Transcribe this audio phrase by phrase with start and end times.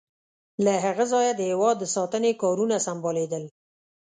[0.63, 3.43] له هغه ځایه د هېواد د ساتنې کارونه سمبالیدل.